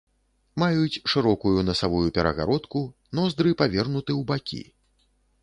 Маюць 0.61 1.01
шырокую 1.13 1.51
насавую 1.67 2.07
перагародку, 2.15 2.79
ноздры 3.19 3.55
павернуты 3.61 4.11
ў 4.19 4.21
бакі. 4.35 4.63